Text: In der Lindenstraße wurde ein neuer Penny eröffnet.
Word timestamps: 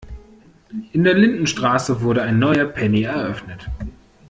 In 0.93 1.03
der 1.03 1.13
Lindenstraße 1.13 2.01
wurde 2.01 2.23
ein 2.23 2.39
neuer 2.39 2.65
Penny 2.65 3.03
eröffnet. 3.03 3.69